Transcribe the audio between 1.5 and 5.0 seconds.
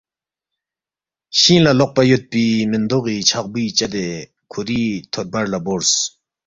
لہ لوقپا یودپی مِندوغی چھقبُوی چدے کھُوری